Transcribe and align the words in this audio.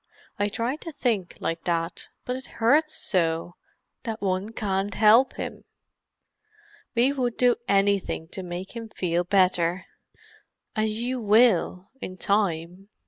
"I 0.39 0.47
tried 0.49 0.81
to 0.81 0.91
think 0.91 1.35
like 1.39 1.63
that—but 1.65 2.35
it 2.35 2.47
hurts 2.57 2.95
so, 2.95 3.53
that 4.01 4.19
one 4.19 4.51
can't 4.51 4.95
help 4.95 5.33
him. 5.33 5.63
We 6.95 7.13
would 7.13 7.37
do 7.37 7.57
anything 7.67 8.27
to 8.29 8.41
make 8.41 8.75
him 8.75 8.89
feel 8.89 9.23
better." 9.23 9.85
"And 10.75 10.89
you 10.89 11.19
will, 11.19 11.91
in 12.01 12.17
time. 12.17 12.89